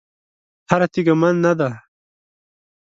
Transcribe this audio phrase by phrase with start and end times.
[0.69, 1.69] هره تېږه من نه ده.